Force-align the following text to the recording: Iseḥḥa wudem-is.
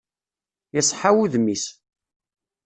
Iseḥḥa 0.79 1.11
wudem-is. 1.15 1.65